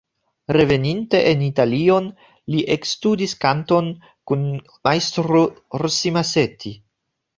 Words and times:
Reveninte 0.55 1.19
en 1.31 1.41
Italion 1.47 2.07
li 2.55 2.63
ekstudis 2.77 3.35
kanton 3.45 3.91
kun 4.33 4.49
Majstro 4.89 5.43
Rossi-Masetti. 5.83 6.75